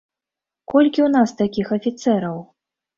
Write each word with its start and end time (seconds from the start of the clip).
Колькі 0.75 0.99
ў 1.05 1.09
нас 1.17 1.37
такіх 1.45 1.67
афіцэраў? 1.81 2.45